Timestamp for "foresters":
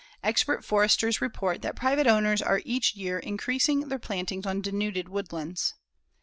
0.65-1.21